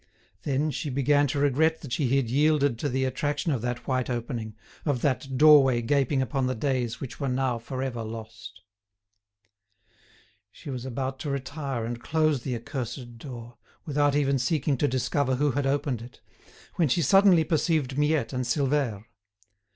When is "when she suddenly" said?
16.77-17.43